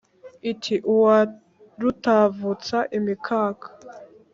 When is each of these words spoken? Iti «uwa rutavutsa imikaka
Iti 0.51 0.75
«uwa 0.95 1.17
rutavutsa 1.81 2.77
imikaka 2.97 3.67